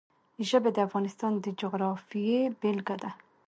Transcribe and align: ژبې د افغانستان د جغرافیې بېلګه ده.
ژبې 0.49 0.69
د 0.73 0.77
افغانستان 0.87 1.31
د 1.43 1.45
جغرافیې 1.59 2.39
بېلګه 2.59 2.95
ده. 3.01 3.09